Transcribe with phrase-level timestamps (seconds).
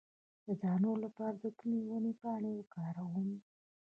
[0.45, 3.29] د دانو لپاره د کومې ونې پاڼې وکاروم؟